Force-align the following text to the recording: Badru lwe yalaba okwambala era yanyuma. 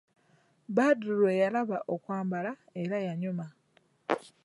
Badru 0.75 1.13
lwe 1.19 1.31
yalaba 1.41 1.77
okwambala 1.93 2.51
era 2.81 2.97
yanyuma. 3.07 3.45